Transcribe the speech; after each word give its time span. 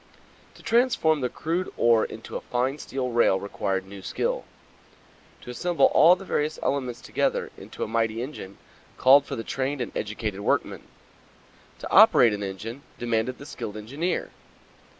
To 0.55 0.63
transform 0.63 1.21
the 1.21 1.29
crude 1.29 1.71
ore 1.77 2.03
into 2.05 2.35
a 2.35 2.41
fine 2.41 2.79
steel 2.79 3.11
rail 3.11 3.39
required 3.39 3.85
new 3.85 4.01
skill. 4.01 4.45
To 5.41 5.51
assemble 5.51 5.91
all 5.93 6.15
the 6.15 6.25
various 6.25 6.57
elements 6.63 7.01
together 7.01 7.51
into 7.55 7.83
a 7.83 7.87
mighty 7.87 8.23
engine 8.23 8.57
called 8.97 9.27
for 9.27 9.35
the 9.35 9.43
trained 9.43 9.79
and 9.79 9.95
educated 9.95 10.39
workman. 10.39 10.81
To 11.77 11.91
operate 11.91 12.33
an 12.33 12.41
engine 12.41 12.81
demanded 12.97 13.37
the 13.37 13.45
skilled 13.45 13.77
engineer. 13.77 14.31